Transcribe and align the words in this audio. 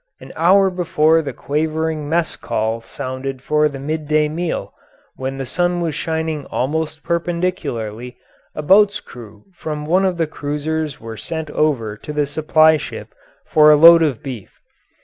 An 0.19 0.33
hour 0.35 0.71
before 0.71 1.21
the 1.21 1.31
quavering 1.31 2.09
mess 2.09 2.35
call 2.35 2.81
sounded 2.81 3.43
for 3.43 3.69
the 3.69 3.77
midday 3.77 4.27
meal, 4.27 4.73
when 5.15 5.37
the 5.37 5.45
sun 5.45 5.79
was 5.79 5.93
shining 5.93 6.47
almost 6.47 7.03
perpendicularly, 7.03 8.17
a 8.55 8.63
boat's 8.63 8.99
crew 8.99 9.45
from 9.53 9.85
one 9.85 10.03
of 10.05 10.17
the 10.17 10.25
cruisers 10.25 10.99
were 10.99 11.17
sent 11.17 11.51
over 11.51 11.95
to 11.97 12.11
the 12.13 12.25
supply 12.25 12.77
ship 12.77 13.13
for 13.45 13.69
a 13.69 13.75
load 13.75 14.01
of 14.01 14.23
beef. 14.23 14.59